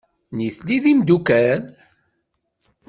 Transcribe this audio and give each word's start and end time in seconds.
Nitni 0.35 0.77
d 0.83 0.85
imeddukal? 0.91 1.61